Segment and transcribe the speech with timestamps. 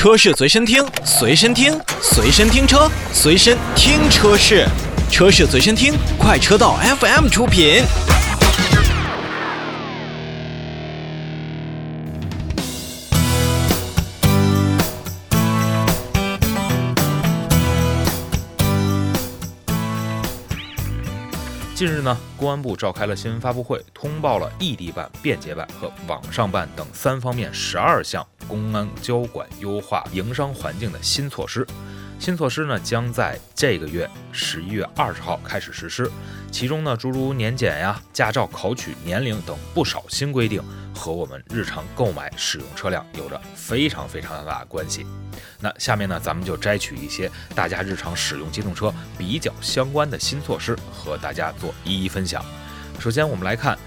[0.00, 4.66] 车市随身听，随身听，随身听车，随身听车市，
[5.10, 7.82] 车市随身听，快车道 FM 出品。
[21.74, 31.64] 近日呢，公安部召开了新闻发布会，通报了异地办、便捷办和网上办等三方面十二项公安交管优化营商环境的新措施。
[32.18, 36.10] 新措施呢，将在这个月十一月二十号开始实施。
[36.50, 40.62] 其中呢，诸如年检呀、驾照考取年龄等不少新规定，
[40.94, 45.06] 和我们日常购买使用车辆有着非常非常大的关系。
[45.60, 52.44] 那下面呢，咱们就摘取一些大家日常使用机动车比较相关的新措施，和大家做一一分享。
[52.98, 53.78] 首先，我们来看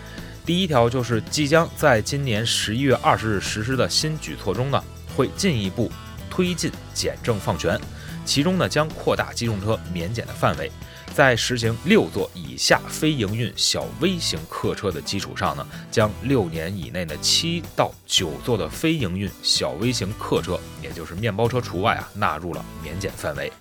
[0.46, 4.84] 第一条，就是即将在今年十一月二十日实施的新举措中呢，
[5.16, 5.90] 会进一步
[6.30, 7.80] 推进简政放权。
[8.26, 10.70] 其中呢，将扩大机动车免检的范围，
[11.14, 23.52] 在实行六座以下非营运小微型客车的基础上呢，将六年以内的七到九座的非营运小微型客车，也就是面包车除外啊，纳入了免检范围。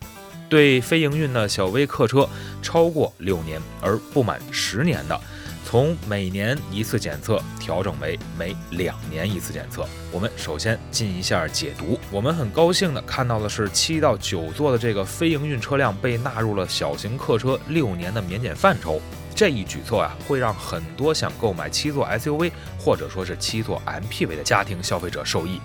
[0.48, 2.28] 对非营运的小微客车
[2.60, 5.20] 超过六年而不满十年的。
[5.64, 9.86] 从每年一次检测调整为每两年一次检测。
[10.10, 11.98] 我们首先进一下解读。
[12.10, 19.00] 我们很高兴的看到的是，七到九座的这个非营运车辆被纳入了小型客车六年的免检范畴。
[19.34, 25.58] 这一举措啊，会让很多想购买七座 SUV 或者说是七座 MPV 的家庭消费者受益。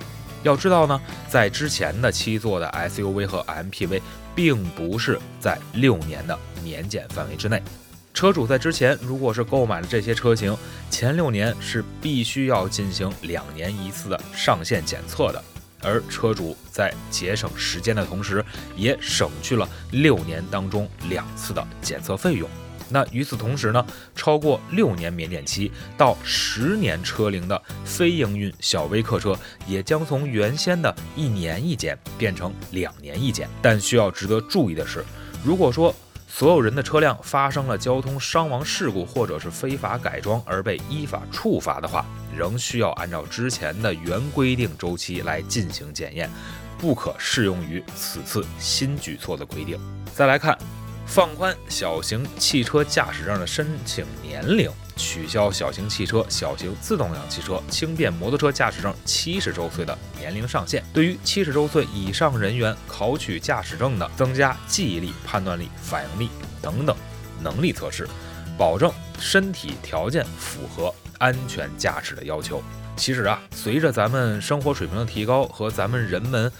[0.44, 4.02] 要知道呢，在之前的七座的 SUV 和 MPV
[4.34, 7.62] 并不是在六年的免检范围之内。
[8.18, 10.58] 车主在之前如果是购买了这些车型，
[10.90, 15.44] 前六年是必须要进行两年一次的上线检测的，
[15.84, 18.44] 而车主在节省时间的同时，
[18.76, 22.50] 也省去了六年当中两次的检测费用。
[22.90, 23.86] 那与此同时呢，
[24.16, 33.48] 超过六年免检期到十年车龄的非营运小微客车，也将从原先的一年一检变成两年一检。
[33.62, 35.06] 但需要值得注意的是，
[35.44, 35.94] 如果说
[36.30, 42.06] 所有人的车辆发生了交通伤亡事故，或者是非法改装而被依法处罚的话，
[42.36, 46.30] 仍需要按照之前的原规定周期来进行检验，
[46.78, 49.80] 不可适用于此次新举措的规定。
[50.14, 50.56] 再来看，
[51.08, 54.70] 放宽小型汽车驾驶证的申请年龄。
[54.96, 60.84] 取消小型汽车、小型自动挡汽车、轻便摩托车驾驶证七十周岁的年龄上限。
[60.92, 66.30] 对于七十周岁以上人员考取驾驶证的，增加记忆力、判断力、反应力
[66.64, 66.98] 等等
[67.42, 68.10] 能力测试，
[68.58, 72.62] 保证身体条件符合安全驾驶的要求。
[72.96, 76.52] 其实啊，随着咱们生活水平的提高和咱们人们，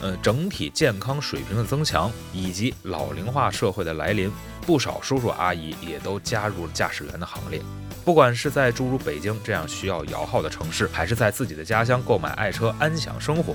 [0.00, 4.30] 呃整体健康水平的增强，以及老龄化社会的来临，
[4.64, 7.60] 不少叔叔阿姨也都加入了驾驶员的行列。
[8.04, 13.54] 不管是在诸如北京这样需要摇号的城市，还是在自己的家乡购买爱车安享生活，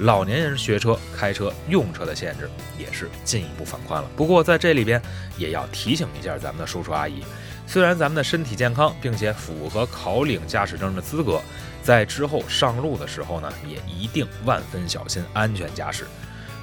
[0.00, 4.08] 老年人学车、开车、用车的限制也是进一步放宽了。
[4.16, 5.00] 不过在这里边
[5.38, 7.22] 也要提醒一下咱们的叔叔阿姨。
[7.66, 11.40] 虽然咱们的身体健康，并且符合考领驾驶证的资格，
[11.82, 16.04] 在之后上路的时候呢，也一定万分小心安全驾驶。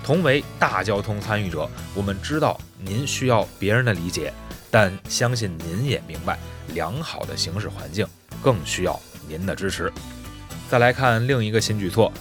[0.03, 4.33] 同为大交通参与者，我们知道您需要别人的理解，
[4.71, 6.37] 但相信您也明白，
[6.73, 8.07] 良好的行驶环境
[8.41, 9.91] 更需要您的支持。
[10.69, 12.11] 再来看另一个新举措。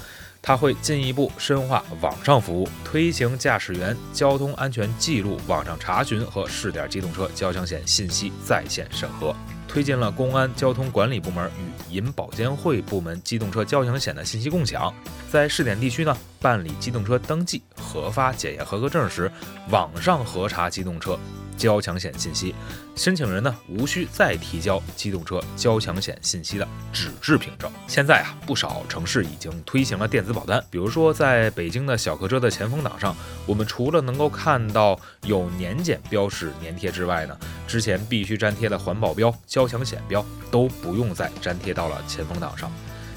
[0.43, 9.33] 它会进一步深化网上服务，推行驾驶员交通安全记录网上查询和试点机动车交强险信息在线审核，
[9.69, 14.93] 推进了公安交通管理部门与银保监会部门机动车交强险的信息共享。
[15.31, 19.31] 在试点地区呢，办理机动车登记、核发检验合格证时，
[19.71, 21.17] 网上核查机动车。
[21.63, 22.53] 交强险信息，
[22.97, 27.71] 申请人呢无需再提交机动车交强险信息的纸质凭证。
[27.87, 30.61] 现在啊，不少城市已经推行了电子保单。
[30.73, 33.15] 比如说，在北京的小客车的前风挡上，
[33.47, 37.39] 我们除了能够看到有年检标识粘贴之外呢，
[37.69, 42.69] 之前必须粘贴的环保标、交强险标都不用再粘贴到了前风挡上。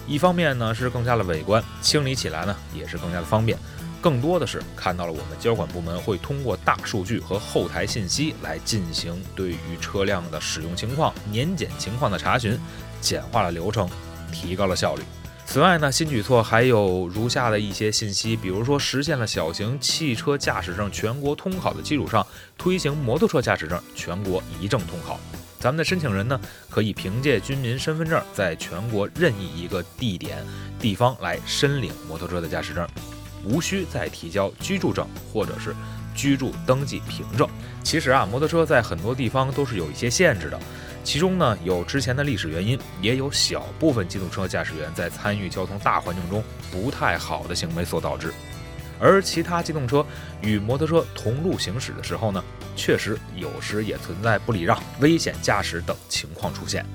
[0.07, 3.57] 一方面呢是更加的美观，清理起来呢也是更加的方便。
[4.05, 12.55] 更多的是看到了我们交管部门会通过大数据和后台信息来进行对于车辆的使用情况、年检情况的查询，
[13.01, 13.89] 简化了流程，
[14.31, 15.01] 提高了效率。
[15.47, 22.23] 此外呢，新举措还有如下的一些信息，比如说实现了小型汽车驾驶证全国通考的基础上，
[22.59, 25.19] 推行摩托车驾驶证全国一证通考。
[25.59, 30.45] 咱们的申请人呢，可以凭借军民身份证，在全国任意一个地点
[30.79, 32.87] 地方来申领摩托车的驾驶证。
[33.45, 35.75] 无需再提交居住证或者是
[36.15, 37.47] 居住登记凭证。
[37.83, 40.59] 其实啊，摩托车在很多地方都是有一些限制的，
[41.03, 48.33] 其中呢有之前的历史原因，也有小部分机动车驾驶员在参与交通大环境中不太好的行为所导致。
[48.97, 50.05] 而其他机动车
[50.41, 52.41] 与摩托车同路行驶的时候呢，
[52.77, 56.85] 确实有时也存在不礼让、危险驾驶等情况出现。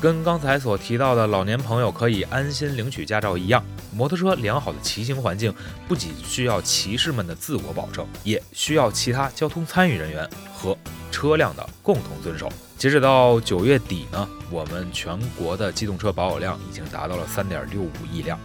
[0.00, 5.52] 跟刚才所提到的老年朋友可以安心领取驾照一样，摩托车良好的骑行环境
[5.88, 10.78] 不仅需要骑士们的自我保证，也需要其他交通参与人员和
[11.10, 12.48] 车辆的共同遵守。
[12.76, 18.38] 截止到九月底呢，我们全国的机动车保有量已经达到了三点六五亿辆，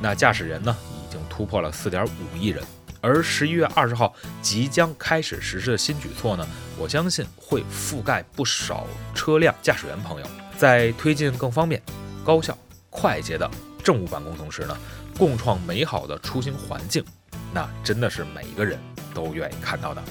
[0.00, 2.64] 那驾驶人呢已经突破了四点五亿人。
[3.02, 6.48] 而十一月二十号即将开始实施的新举措呢，
[6.78, 10.26] 我相信会覆盖不少车辆驾驶员朋友。
[10.56, 11.80] 在推进更方便、
[12.24, 12.56] 高效、
[12.90, 13.50] 快捷的
[13.82, 14.76] 政务办公同时呢，
[15.18, 17.04] 共创美好的出行环境，
[17.52, 18.78] 那真的是每一个人
[19.12, 20.02] 都愿意看到的。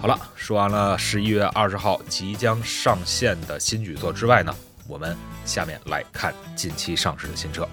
[0.00, 4.54] 好了，说完了十一月二十号即将上线的新举措之外呢，
[4.86, 5.16] 我们
[5.46, 7.66] 下面来看近期上市的新车。